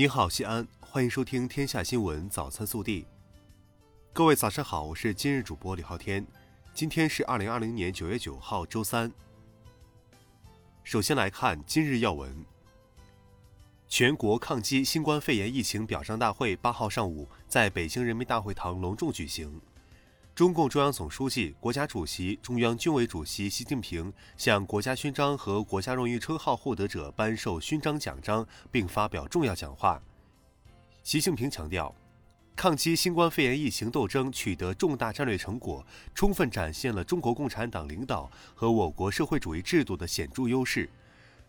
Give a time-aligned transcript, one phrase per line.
[0.00, 3.02] 你好，西安，欢迎收听《天下新闻早餐速递》。
[4.14, 6.26] 各位早上好，我是今日主播李昊天。
[6.72, 9.12] 今天是二零二零年九月九号，周三。
[10.82, 12.34] 首先来看今日要闻。
[13.88, 19.60] 全国抗击新冠肺炎疫情表彰大会八号上午在北京人民大会堂隆重举行。
[20.40, 30.00] 中共中央总书记、国家主席、中央军委主席习近平向国家勋章和国家荣誉称号获得者颁授勋章奖章，并发表重要讲话。
[31.02, 31.94] 习近平强调，
[32.56, 40.88] 抗击新冠肺炎疫情斗争取得重大战略成果，充分展现了中国共产党领导和我国社会主义制度的显著优势，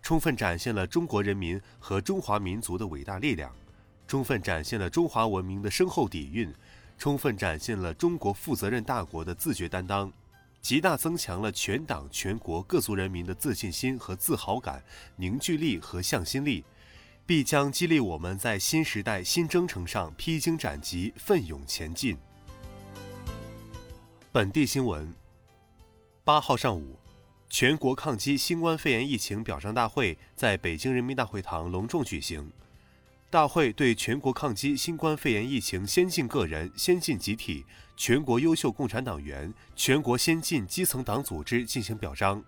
[0.01, 3.55] 充分展现了中国人民和中华民族的伟大力量，
[4.05, 6.53] 充分展现了中华文明的深厚底蕴。
[7.01, 10.13] 充分展现了中国负责任大国的自觉担当，
[10.61, 14.83] 极大增强了全党全国各族人民的自信心和自豪感、
[15.15, 16.63] 凝聚力和向心力，
[17.25, 22.15] 必将激励我们在新时代新征程上披荆斩棘、奋勇前进。
[24.31, 25.11] 本地新闻：
[26.23, 26.99] 八号上午，
[27.49, 32.51] 全国抗击新冠肺炎疫情表彰大会在北京人民大会堂隆重举行。
[33.31, 37.65] 大会对全国抗击新冠肺炎疫情先进个人、先进集体、
[37.95, 42.43] 全国优秀共产党员、全国先进基层党组织进行表彰。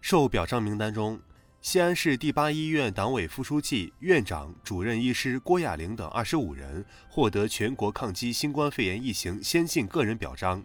[0.00, 1.20] 受表彰名单中，
[1.60, 10.62] 西安市第八医院党委副书记、院长、主任医师郭亚玲等二十五人获得全国抗击新冠肺炎疫情先进个人表彰；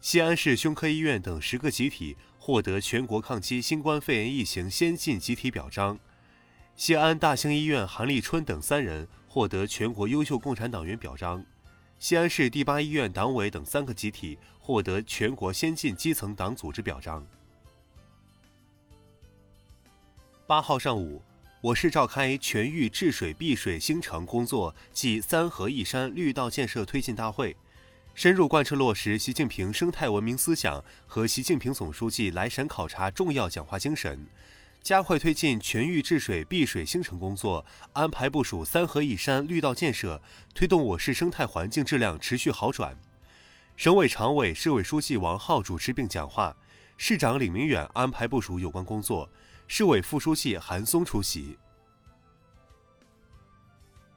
[0.00, 5.96] 西安市胸科医院等十个集体获得全国抗击新冠肺炎疫情先进集体表彰。
[6.76, 11.44] 西安大兴医院韩立春等三人获得全国优秀共产党员表彰，
[12.00, 17.24] 西安市第八医院党委等三个集体获得全国先进基层党组织表彰。
[20.48, 21.22] 八号上午，
[21.60, 27.56] 我市召开全域治水碧水兴城工作暨三河一山绿道建设推进大会，
[28.16, 34.26] 深入贯彻落实习近平生态文明思想和习近平总书记来陕考察重要讲话精神。
[34.84, 37.64] 加快推进全域治水碧水兴城工作，
[37.94, 40.20] 安排部署三河一山绿道建设，
[40.54, 42.94] 推动我市生态环境质量持续好转。
[43.78, 46.54] 省委常委、市委书记王浩主持并讲话，
[46.98, 49.26] 市长李明远安排部署有关工作，
[49.66, 51.56] 市委副书记韩松出席。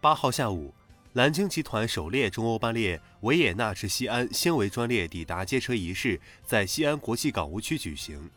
[0.01, 0.73] 八号下午，
[1.13, 8.29] 蓝鲸集团首列中欧班列维也纳至西安纤维专列抵达接车仪式在西安国际港务区举行。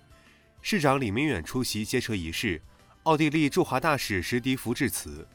[0.62, 2.60] 市长李明远出席接车仪式，
[3.04, 5.26] 奥地利驻华大使石迪福致辞，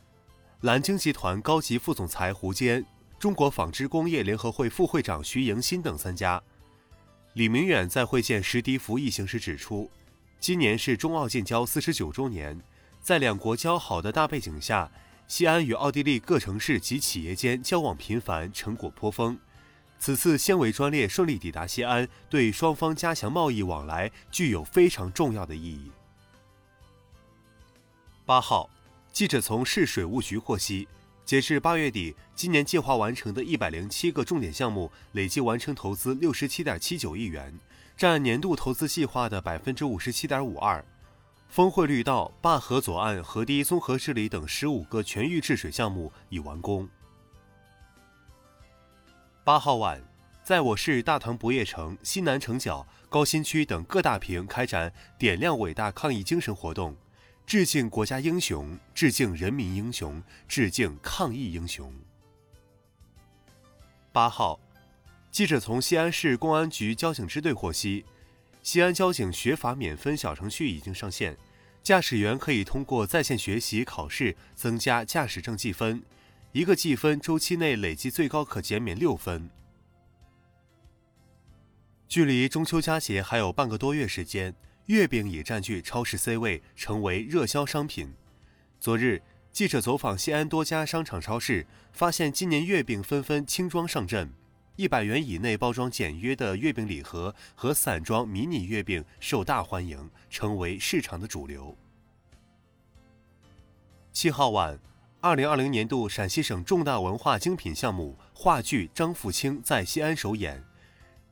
[0.62, 2.86] 蓝鲸集团高级副总裁胡坚、
[3.18, 6.42] 中国纺织工业联合会副会长徐迎新等参加。
[7.34, 9.90] 李明远在会见石迪福一行时指出，
[10.40, 12.62] 今年是中奥建交四十九周年，
[13.02, 14.92] 在两国交好的大背景下，
[15.28, 19.38] 西安与奥地利各城市及企业间交往频繁，成果颇丰。
[19.98, 25.92] 此次纤维专列顺利抵达西安，对双方加强贸易往来具有非常重要的意义。
[28.26, 28.70] 八号，
[29.12, 30.88] 记者从市水务局获悉，
[31.24, 37.58] 截至八月底，今年计划完成的一百零七个重点项目累计完成投资六十七点七九亿元，
[37.98, 40.84] 占年度投资计划的百分之五十七点五二。
[41.48, 46.90] 丰汇绿道、灞河左岸河堤综合治理等十五个全域治水项目已完工。
[49.46, 50.02] 八号晚，
[50.44, 56.98] 在我市大唐不夜城、西南城角、高新区等各大坪开展点亮伟大抗疫精神活动，
[57.46, 61.94] 致敬国家英雄，致敬人民英雄，致敬抗疫英雄。
[64.12, 64.60] 八号，
[65.30, 68.04] 记者从西安市公安局交警支队获悉，
[68.64, 71.38] 西安交警学法免分小程序已经上线，
[71.84, 76.02] 驾驶员可以通过在线学习考试增加驾驶证记分。
[76.56, 79.50] 一个记分周期内累计最高可减免六分。
[82.08, 84.56] 距离中秋佳节还有半个多月时间，
[84.86, 88.14] 月饼已占据超市 C 位，成为热销商品。
[88.80, 89.22] 昨日，
[89.52, 94.32] 记者走访西安多家商场超市，发现今年月饼纷纷轻装上阵，
[94.78, 101.76] 一百元以内包装简约的月饼礼盒和散装迷你月饼受大欢迎，成为市场的主流。
[104.14, 104.80] 七号晚。
[105.26, 110.64] 二零二零年度陕西省重大文化精品项目话剧《张富清》在西安首演，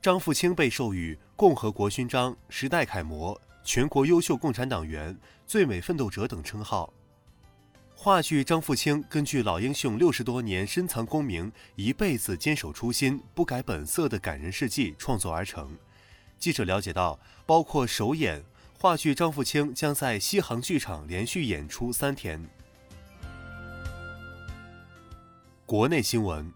[0.02, 6.92] 张富清被授予共和国勋章、时代楷模、全国优秀共产党员、最美奋斗者等称号。
[7.94, 15.70] 话剧《张富清》根据老英雄六十多年深藏功名、一辈子坚守初心、不改本色的感人事迹创作而成。
[16.36, 17.16] 记者了解到，
[17.46, 18.42] 包括首演，
[18.80, 22.44] 话剧《张富清》将在西航剧场连续演出三天。
[25.74, 26.52] 国内新闻。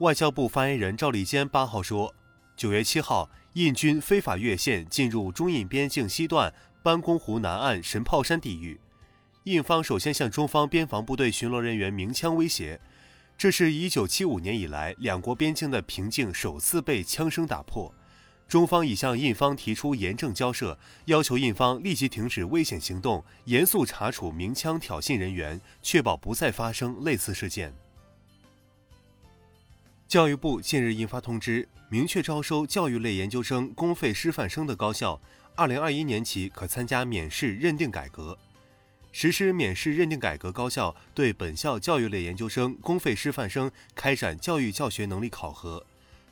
[0.00, 2.14] 外交部发言人赵立坚八号说，
[2.54, 6.52] 九月七号，印军非法越线进入中印边境西段
[6.82, 8.78] 班公湖南岸神炮山地域，
[9.44, 12.78] 印方首先向中方边防部队巡逻人员鸣枪威胁，
[13.38, 17.94] 这是一九七五年以来两国边境的平静首次被枪声打破。
[18.48, 27.74] 中方已向印方提出严正交涉，要求印方立即停止危险行动，严肃查处鸣枪挑衅人员，确保不再发生类似事件。
[30.06, 35.20] 教育部近日印发通知，明确招收教育类研究生公费师范生的高校，
[35.56, 38.38] 二零二一年起可参加免试认定改革。
[39.10, 45.84] 实施免试认定改革，高校对本校教育类研究生公费师范生开展教育教学能力考核。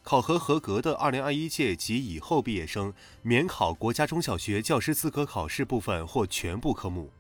[0.03, 7.11] 考核合格的2021届及以后毕业生免考国家中小学教师资格考试部分或全部科目。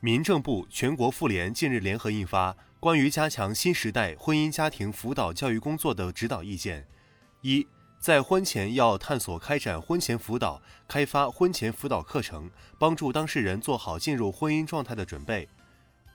[0.00, 6.82] 民政部、全国妇联近日联合印发《关于加强新时代婚姻家庭辅导教育工作的指导意见》：
[7.40, 7.66] 一，
[7.98, 15.48] 在婚前要探索开展婚前辅导，开发婚前辅导课程，帮助当事人做好进入婚姻状态的准备；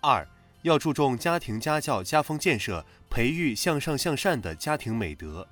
[0.02, 0.26] 二，
[0.64, 5.48] 要注重家庭家教家风建设，培育向上向善的家庭美德。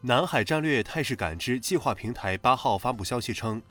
[0.00, 3.62] 南海战略态势感知计划平台八号发布消息称，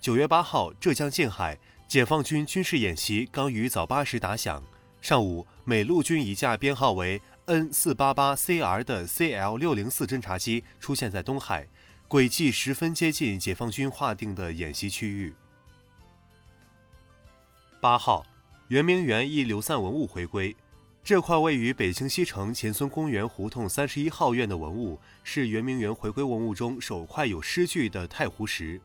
[0.00, 4.62] 九月八号，浙江近海解放军军事演习刚于早八时打响。
[5.00, 11.68] 上午，美陆军一架编号为 N 四八八 CR 的 CL 六零四侦察机出现在东海，
[12.08, 15.34] 轨迹十分接近解放军划定的演习区域。
[17.80, 18.26] 八号。
[18.68, 20.56] 圆明园一流散文物回归，
[21.04, 28.80] 这块位于北京西城前孙公园胡同三十一号院的文物，是圆明园回归文物中首块有诗句的太湖石。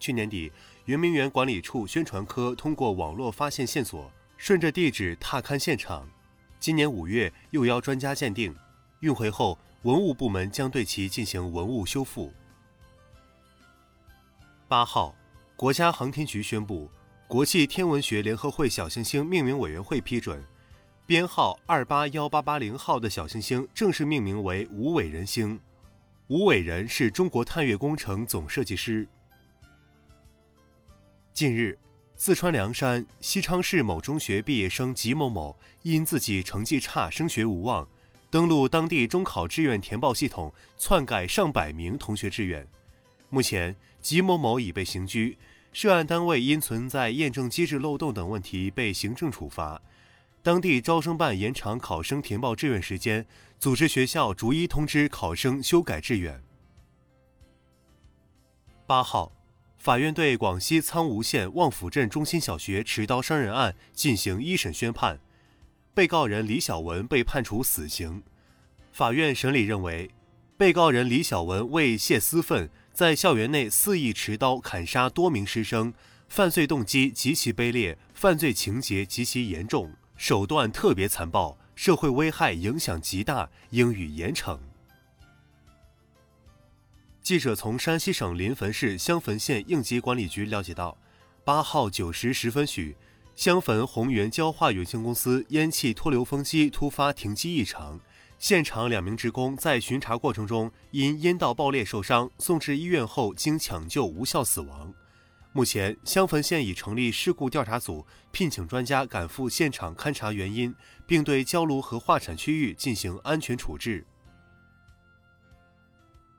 [0.00, 0.50] 去年底，
[0.86, 6.08] 圆明园管理处宣传科通过网络发现线索，顺着地址踏勘现场。
[6.58, 8.56] 今年五月又邀专家鉴定，
[9.00, 12.32] 运回后，文物部门将对其进行文物修复。
[14.66, 15.14] 八号，
[15.54, 16.90] 国家航天局宣布。
[17.28, 20.42] 国际天文学联合会小行星命名委员会批准，
[21.04, 25.60] 编号二八幺八八零号的小行星正式命名为吴伟人星。
[26.28, 29.06] 吴伟人是中国探月工程总设计师。
[31.34, 31.78] 近日，
[32.16, 37.86] 四川凉山西昌市某中学毕业生吉某某因自己成绩差、升学无望，
[38.30, 42.66] 登录当地中考志愿填报系统，篡改上百名同学志愿。
[43.28, 45.36] 目前，吉某某已被刑拘。
[45.78, 49.80] 涉案单位因存在验证机制漏洞等问题被行政处罚，
[50.42, 53.24] 当地招生办延长考生填报志愿时间，
[53.60, 56.42] 组织学校逐一通知考生修改志愿。
[58.88, 59.30] 八号，
[59.78, 65.20] 法院对广西苍梧县望府镇中心小学持刀伤人案进行一审宣判，
[65.94, 68.24] 被告人李小文被判处死刑。
[68.90, 70.10] 法院审理认为，
[70.56, 72.68] 被告人李小文为泄私愤。
[72.98, 75.94] 在校园内肆意持刀砍杀多名师生，
[76.28, 84.58] 犯罪动机极其卑劣，犯罪情节极其严重，手段特别残暴，社会危害影响极大，应予严惩。
[87.22, 90.98] 记者从山西省临汾市襄汾县应急管理局了解到，
[91.44, 92.96] 八号九时十分许，
[93.36, 98.00] 襄汾宏源焦化有限公司烟气脱硫风机突发停机异常。
[98.38, 104.94] 现场两名职工在巡查过程中因烟道爆裂受伤，送至医院后经抢救无效死亡。
[105.52, 110.72] 目前，襄汾县已成立事故调查组，聘请专家赶赴现场勘查原因，
[111.04, 114.06] 并对焦炉和化产区域进行安全处置。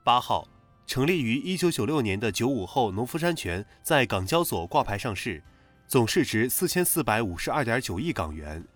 [0.02, 0.48] 八号，
[0.86, 5.42] 成立于一九九六年的九五后农夫山泉在港交所挂牌上市，
[5.86, 8.66] 总市值四千四百五十二点九亿港元，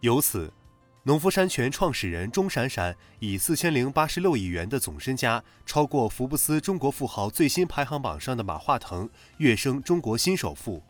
[0.00, 0.52] 由此。
[1.08, 10.82] 农夫山泉创始人钟闪闪以四千零八十六亿元的总身家，超过福布斯中国富豪最新排行榜上的马化腾，跃升中国新首富。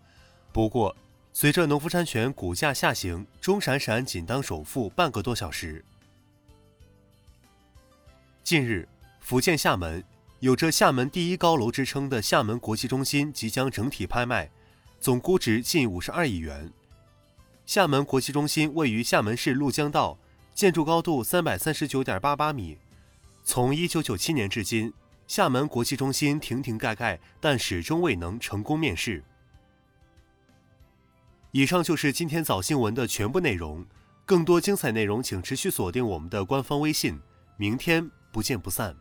[0.53, 0.97] 不过，
[1.33, 5.85] 随着农夫山泉股价下行，钟闪闪仅当首富半个多小时。
[8.43, 8.89] 近日，
[9.21, 10.03] 福建厦门
[10.41, 14.51] 有着“厦门第一高楼”之称的厦门国际中心即将整体拍卖，
[14.99, 16.73] 总估值近五十二亿元。
[17.69, 20.17] 厦门国际中心位于厦门市鹭江道，
[20.55, 22.79] 建筑高度三百三十九点八八米。
[23.45, 24.91] 从一九九七年至今，
[25.27, 29.23] 厦门国际中心停停盖盖，但始终未能成功面世。
[31.51, 33.85] 以上就是今天早新闻的全部内容，
[34.25, 37.21] 更多精彩内容请持续锁定我们的官方微信。
[37.59, 38.97] 明天不见不散。